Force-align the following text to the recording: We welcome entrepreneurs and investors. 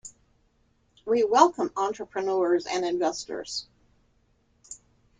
We 1.05 1.23
welcome 1.23 1.69
entrepreneurs 1.77 2.65
and 2.65 2.83
investors. 2.83 3.67